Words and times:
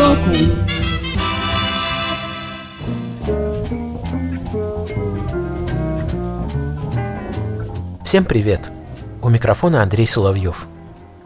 Сбоку 0.00 0.30
Всем 8.06 8.24
привет! 8.24 8.70
У 9.20 9.28
микрофона 9.28 9.82
Андрей 9.82 10.06
Соловьев. 10.06 10.66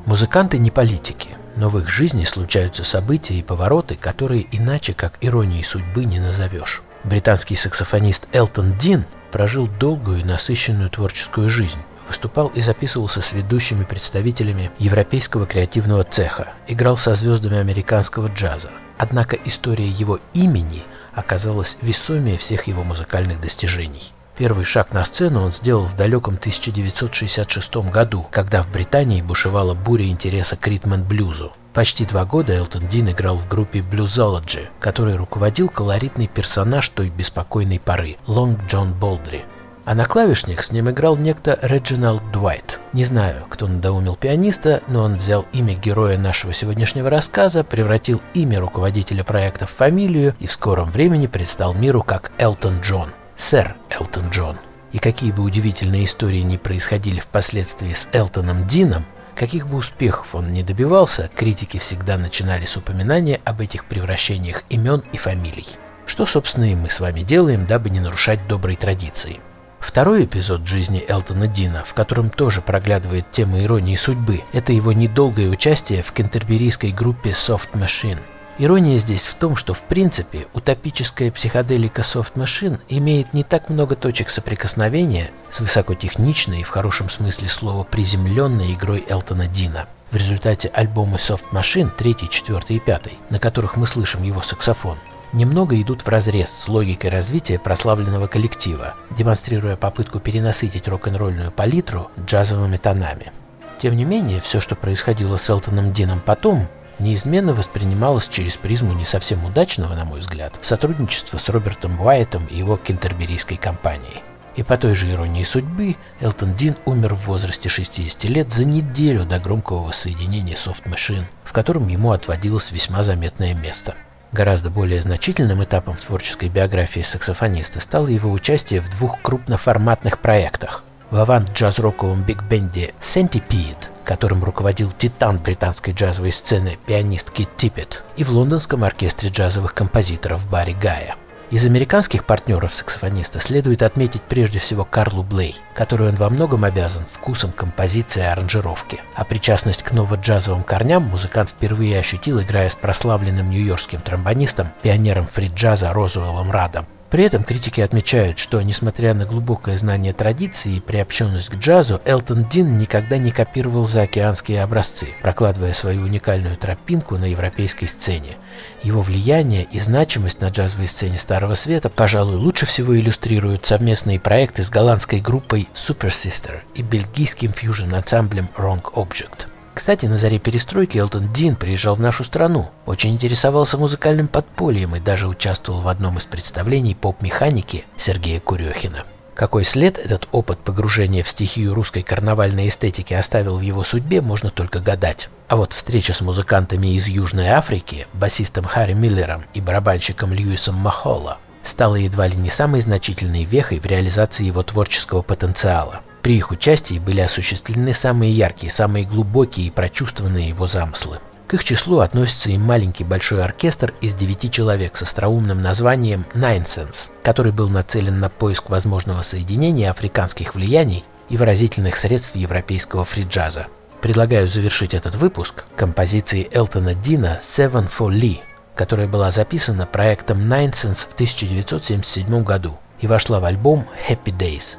Музыканты 0.07 0.59
не 0.59 0.73
политики, 0.73 1.29
но 1.55 1.69
в 1.69 1.79
их 1.79 1.89
жизни 1.89 2.25
случаются 2.25 2.83
события 2.83 3.35
и 3.35 3.45
повороты, 3.45 3.95
которые 3.95 4.49
иначе, 4.51 4.93
как 4.93 5.19
иронией 5.21 5.63
судьбы, 5.63 6.05
не 6.05 6.19
назовешь. 6.19 6.83
Британский 7.05 7.55
саксофонист 7.55 8.27
Элтон 8.33 8.77
Дин 8.77 9.05
прожил 9.31 9.69
долгую 9.69 10.19
и 10.19 10.25
насыщенную 10.25 10.91
творческую 10.91 11.49
жизнь. 11.49 11.79
Выступал 12.09 12.49
и 12.49 12.61
записывался 12.61 13.23
с 13.23 13.33
ведущими 13.33 13.85
представителями 13.85 14.71
европейского 14.79 15.47
креативного 15.47 16.05
цеха, 16.05 16.49
играл 16.69 16.97
со 16.97 17.15
звездами 17.15 17.59
американского 17.59 18.29
джаза. 18.29 18.71
Однако 18.99 19.37
история 19.45 19.89
его 19.89 20.21
имени 20.35 20.83
оказалась 21.15 21.77
весомее 21.81 22.37
всех 22.37 22.67
его 22.67 22.83
музыкальных 22.85 23.41
достижений. 23.41 24.13
Первый 24.37 24.65
шаг 24.65 24.93
на 24.93 25.05
сцену 25.05 25.45
он 25.45 25.53
сделал 25.53 25.85
в 25.85 25.95
далеком 25.95 26.35
1966 26.35 27.77
году, 27.91 28.27
когда 28.33 28.63
в 28.63 28.73
Британии 28.73 29.23
бушевала 29.23 29.75
буря 29.75 30.07
интереса 30.07 30.57
к 30.57 30.67
ритм-блюзу. 30.67 31.53
Почти 31.73 32.05
два 32.05 32.25
года 32.25 32.53
Элтон 32.53 32.87
Дин 32.89 33.11
играл 33.11 33.37
в 33.37 33.49
группе 33.49 33.79
Bluesology, 33.79 34.67
которой 34.81 35.17
руководил 35.17 35.69
колоритный 35.69 36.27
персонаж 36.27 36.89
той 36.89 37.11
беспокойной 37.11 37.79
поры– 37.79 38.17
Лонг 38.27 38.61
Джон 38.69 38.93
Болдри. 38.93 39.45
А 39.85 39.95
на 39.95 40.07
клавишник 40.07 40.63
с 40.63 40.73
ним 40.73 40.89
играл 40.89 41.17
некто 41.17 41.59
Реджиналд 41.61 42.23
Дуайт. 42.33 42.81
Не 42.95 43.05
знаю, 43.05 43.45
кто 43.51 43.67
надоумил 43.67 44.17
пианиста, 44.17 44.83
но 44.89 45.03
он 45.03 45.17
взял 45.17 45.45
имя 45.53 45.75
героя 45.75 46.17
нашего 46.17 46.55
сегодняшнего 46.55 47.11
рассказа, 47.11 47.65
превратил 47.65 48.23
имя 48.33 48.61
руководителя 48.61 49.25
проекта 49.25 49.67
в 49.67 49.71
фамилию 49.71 50.35
и 50.41 50.47
в 50.47 50.53
скором 50.53 50.91
времени 50.91 51.27
предстал 51.27 51.75
миру 51.75 52.03
как 52.03 52.33
Элтон 52.39 52.81
Джон– 52.81 53.11
сэр 53.37 53.77
Элтон 53.91 54.31
Джон. 54.31 54.57
И 54.93 54.99
какие 54.99 55.33
бы 55.33 55.43
удивительные 55.43 56.07
истории 56.07 56.41
ни 56.41 56.57
происходили 56.57 57.21
впоследствии 57.21 57.93
с 57.93 58.09
Элтоном 58.13 58.67
Дином, 58.67 59.05
каких 59.35 59.69
бы 59.69 59.77
успехов 59.77 60.35
он 60.35 60.53
ни 60.53 60.63
добивался, 60.63 61.29
критики 61.35 61.79
всегда 61.79 62.17
начинали 62.17 62.65
с 62.65 62.77
упоминания 62.79 63.39
об 63.45 63.61
этих 63.61 63.85
превращениях 63.85 64.63
имен 64.71 65.03
и 65.13 65.19
фамилий. 65.19 65.67
Что, 66.07 66.25
собственно, 66.25 66.73
и 66.73 66.75
мы 66.75 66.89
с 66.89 67.01
вами 67.01 67.21
делаем, 67.21 67.67
дабы 67.67 67.91
не 67.91 68.01
нарушать 68.01 68.47
доброй 68.49 68.77
традиции. 68.77 69.41
Второй 69.85 70.25
эпизод 70.25 70.67
жизни 70.67 71.05
Элтона 71.07 71.47
Дина, 71.47 71.85
в 71.85 71.93
котором 71.93 72.31
тоже 72.31 72.63
проглядывает 72.63 73.31
тема 73.31 73.63
иронии 73.63 73.97
судьбы, 73.97 74.41
это 74.53 74.73
его 74.73 74.93
недолгое 74.93 75.51
участие 75.51 76.03
в 76.03 76.11
кентерберийской 76.13 76.91
группе 76.91 77.31
Soft 77.31 77.73
Machine– 77.75 78.19
Ирония 78.57 78.99
здесь 78.99 79.27
в 79.27 79.35
том, 79.35 79.57
что 79.57 79.75
в 79.75 79.83
принципе 79.83 80.47
утопическая 80.53 81.33
психоделика 81.33 82.03
Soft 82.03 82.35
Machine 82.35 82.79
имеет 82.89 83.35
не 83.35 83.43
так 83.43 83.69
много 83.69 83.97
точек 83.97 84.31
соприкосновения 84.31 85.33
с 85.51 85.59
высокотехничной 85.61 86.61
и 86.61 86.63
в 86.63 86.69
хорошем 86.69 87.11
смысле 87.11 87.49
слова 87.49 87.83
приземленной 87.83 88.75
игрой 88.75 89.05
Элтона 89.09 89.49
Дина. 89.49 89.89
В 90.13 90.17
результате 90.17 90.69
альбомы 90.69 91.17
Soft 91.17 91.51
Machine 91.51 91.91
3, 91.97 92.29
4 92.31 92.61
и 92.69 92.79
5, 92.79 93.03
на 93.31 93.41
которых 93.41 93.77
мы 93.77 93.89
слышим 93.89 94.23
его 94.23 94.41
саксофон, 94.41 94.99
немного 95.35 95.81
идут 95.81 96.03
в 96.03 96.09
разрез 96.09 96.51
с 96.51 96.69
логикой 96.69 97.11
развития 97.11 97.59
прославленного 97.59 98.27
коллектива, 98.27 98.95
демонстрируя 99.11 99.77
попытку 99.77 100.21
перенасытить 100.21 100.89
рок-н-ролльную 100.89 101.51
палитру 101.51 102.11
джазовыми 102.25 102.77
тонами. 102.77 103.33
Тем 103.79 103.97
не 103.97 104.05
менее, 104.05 104.41
все, 104.41 104.61
что 104.61 104.77
происходило 104.77 105.37
с 105.37 105.51
Элтоном 105.51 105.93
Дином 105.93 106.21
потом, 106.25 106.69
неизменно 106.99 107.53
воспринималось 107.53 108.29
через 108.29 108.57
призму 108.57 108.93
не 108.93 109.05
совсем 109.05 109.45
удачного, 109.45 109.95
на 109.95 110.05
мой 110.05 110.21
взгляд, 110.21 110.55
сотрудничества 110.63 111.39
с 111.39 111.49
Робертом 111.49 112.01
Уайтом 112.01 112.47
и 112.47 112.57
его 112.57 112.77
кентерберийской 112.77 113.57
компанией. 113.57 114.23
И 114.55 114.63
по 114.63 114.77
той 114.77 114.95
же 114.95 115.11
иронии 115.11 115.43
судьбы, 115.43 115.97
Элтон 116.21 116.55
Дин 116.55 116.77
умер 116.85 117.15
в 117.15 117.27
возрасте 117.27 117.69
60 117.69 118.25
лет 118.25 118.53
за 118.53 118.65
неделю 118.65 119.25
до 119.25 119.41
громкого 119.41 119.83
воссоединения 119.83 120.55
Soft 120.55 120.85
Machine, 120.85 121.25
в 121.43 121.53
котором 121.53 121.89
ему 121.89 122.13
отводилось 122.13 122.71
весьма 122.71 123.03
заметное 123.03 123.53
место. 123.53 123.97
Гораздо 124.35 124.69
более 124.69 125.01
значительным 125.01 125.63
этапом 125.63 125.95
в 125.95 126.01
творческой 126.01 126.49
биографии 126.49 127.03
саксофониста 127.03 127.79
стало 127.79 128.09
его 128.09 128.33
участие 128.33 128.81
в 128.81 128.91
двух 128.91 129.23
крупноформатных 129.23 130.19
проектах. 130.19 130.83
В 131.13 131.19
авант-джаз-роковом 131.19 132.25
биг-бенде 132.25 132.95
Centipede 133.01 133.95
которым 134.05 134.45
руководил 134.45 134.93
титан 134.93 135.39
британской 135.39 135.95
джазовой 135.95 136.31
сцены 136.31 136.79
пианист 136.85 137.31
Кит 137.31 137.49
Типпет, 137.57 138.03
и 138.17 138.25
в 138.25 138.31
лондонском 138.31 138.85
оркестре 138.85 139.31
джазовых 139.31 139.73
композиторов 139.73 140.47
Барри 140.51 140.77
Гая. 140.79 141.17
Из 141.51 141.67
американских 141.67 142.25
партнеров 142.25 142.75
саксофониста 142.75 143.39
следует 143.39 143.83
отметить 143.83 144.23
прежде 144.23 144.59
всего 144.59 144.85
Карлу 144.85 145.23
Блей, 145.23 145.57
которой 145.75 146.09
он 146.09 146.17
во 146.17 146.31
многом 146.31 146.65
обязан 146.65 147.05
вкусом 147.11 147.53
композиции 147.53 148.21
и 148.21 148.25
аранжировки. 148.25 149.01
А 149.15 149.25
причастность 149.25 149.83
к 149.83 149.93
ново-джазовым 149.93 150.65
корням 150.65 151.03
музыкант 151.03 151.51
впервые 151.51 151.99
ощутил, 151.99 152.41
играя 152.41 152.71
с 152.71 152.75
прославленным 152.75 153.51
нью-йоркским 153.51 154.01
тромбонистом, 154.01 154.69
пионером 154.83 155.27
фри-джаза 155.27 155.93
Розуэллом 155.93 156.51
Радом, 156.51 156.87
при 157.15 157.23
этом 157.23 157.45
критики 157.45 157.81
отмечают, 157.81 158.41
что, 158.41 158.61
несмотря 158.61 159.15
на 159.15 159.25
глубокое 159.25 159.77
знание 159.77 160.13
традиции 160.13 160.73
и 160.73 160.81
приобщенность 160.81 161.49
к 161.49 161.55
джазу, 161.55 162.01
Элтон 162.05 162.49
Дин 162.49 162.77
никогда 162.77 163.19
не 163.19 163.31
копировал 163.31 163.87
заокеанские 163.87 164.65
образцы, 164.65 165.07
прокладывая 165.23 165.75
свою 165.75 166.03
уникальную 166.03 166.57
тропинку 166.57 167.17
на 167.17 167.27
европейской 167.27 167.87
сцене. 167.87 168.37
Его 168.83 169.01
влияние 169.01 169.63
и 169.71 169.79
значимость 169.79 170.41
на 170.41 170.49
джазовой 170.49 170.89
сцене 170.89 171.17
Старого 171.17 171.55
Света, 171.55 171.89
пожалуй, 171.89 172.35
лучше 172.35 172.67
всего 172.67 172.99
иллюстрируют 172.99 173.65
совместные 173.65 174.19
проекты 174.19 174.65
с 174.65 174.69
голландской 174.69 175.21
группой 175.21 175.69
Super 175.73 176.09
Sister 176.09 176.63
и 176.75 176.83
бельгийским 176.83 177.53
фьюжн-ансамблем 177.53 178.49
Wrong 178.57 178.83
Object. 178.93 179.54
Кстати, 179.75 180.07
на 180.07 180.17
заре 180.17 180.39
перестройки 180.39 180.99
Элтон 180.99 181.33
Дин 181.33 181.57
приезжал 181.57 181.97
в 181.97 182.01
нашу 182.01 182.23
страну, 182.23 182.71
очень 182.87 183.11
интересовался 183.11 183.77
музыкальным 183.77 184.29
подпольем 184.29 184.95
и 184.95 185.01
даже 185.01 185.27
участвовал 185.27 185.81
в 185.81 185.89
одном 185.89 186.19
из 186.19 186.27
представлений 186.27 186.95
поп-механики 186.95 187.85
Сергея 187.99 188.39
Курехина. 188.39 189.05
Какой 189.35 189.65
след 189.65 189.99
этот 189.99 190.29
опыт 190.31 190.61
погружения 190.61 191.25
в 191.25 191.29
стихию 191.29 191.75
русской 191.75 192.03
карнавальной 192.03 192.69
эстетики 192.69 193.15
оставил 193.15 193.57
в 193.59 193.63
его 193.63 193.83
судьбе, 193.83 194.21
можно 194.21 194.51
только 194.51 194.79
гадать. 194.79 195.29
А 195.49 195.57
вот 195.57 195.73
встреча 195.73 196.13
с 196.13 196.21
музыкантами 196.21 196.95
из 196.95 197.09
Южной 197.09 197.49
Африки, 197.49 198.07
басистом 198.13 198.65
Харри 198.65 198.93
Миллером 198.93 199.43
и 199.55 199.61
барабанщиком 199.61 200.33
Льюисом 200.33 200.77
Махола, 200.77 201.39
стала 201.65 201.97
едва 201.97 202.29
ли 202.29 202.37
не 202.37 202.51
самой 202.51 202.81
значительной 202.81 203.43
вехой 203.43 203.81
в 203.81 203.87
реализации 203.87 204.45
его 204.45 204.63
творческого 204.63 205.23
потенциала. 205.23 206.03
При 206.25 206.39
их 206.39 206.51
участии 206.51 206.99
были 206.99 207.21
осуществлены 207.21 207.93
самые 207.93 208.33
яркие, 208.33 208.73
самые 208.73 209.05
глубокие 209.05 209.67
и 209.67 209.71
прочувствованные 209.71 210.49
его 210.49 210.67
замыслы. 210.67 211.19
К 211.47 211.53
их 211.53 211.65
числу 211.65 211.99
относится 211.99 212.49
и 212.49 212.57
маленький 212.57 213.05
большой 213.05 213.45
оркестр 213.45 213.93
из 214.01 214.15
девяти 214.15 214.51
человек 214.51 214.97
с 214.97 215.03
остроумным 215.03 215.61
названием 215.61 216.25
Sense, 216.33 217.11
который 217.23 217.53
был 217.53 217.69
нацелен 217.69 218.21
на 218.21 218.31
поиск 218.31 218.71
возможного 218.71 219.21
соединения 219.21 219.91
африканских 219.91 220.55
влияний 220.55 221.05
и 221.29 221.37
выразительных 221.37 221.99
средств 221.99 222.35
европейского 222.37 223.05
фриджаза. 223.05 223.67
Предлагаю 224.01 224.49
завершить 224.49 224.95
этот 224.95 225.17
выпуск 225.17 225.67
композицией 225.77 226.49
Элтона 226.51 226.95
Дина 226.95 227.39
«Seven 227.43 227.91
for 227.91 228.09
Lee», 228.09 228.39
которая 228.75 229.09
была 229.09 229.31
записана 229.31 229.85
проектом 229.85 230.51
Sense 230.51 231.07
в 231.07 231.13
1977 231.13 232.43
году 232.43 232.79
и 233.01 233.07
вошла 233.07 233.41
в 233.41 233.45
альбом 233.45 233.85
Happy 234.09 234.35
Days. 234.35 234.79